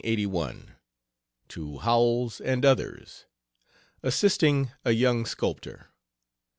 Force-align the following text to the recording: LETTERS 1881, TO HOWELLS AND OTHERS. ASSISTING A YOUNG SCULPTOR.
LETTERS 0.03 0.25
1881, 0.25 0.77
TO 1.47 1.77
HOWELLS 1.77 2.41
AND 2.41 2.65
OTHERS. 2.65 3.25
ASSISTING 4.01 4.71
A 4.83 4.93
YOUNG 4.93 5.27
SCULPTOR. 5.27 5.91